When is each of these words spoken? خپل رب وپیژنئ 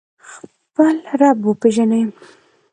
خپل 0.73 0.95
رب 1.19 1.37
وپیژنئ 1.47 2.03